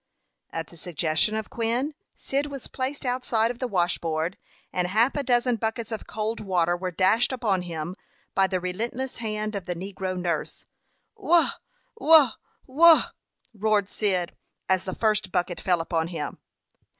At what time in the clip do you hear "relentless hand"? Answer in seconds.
8.59-9.53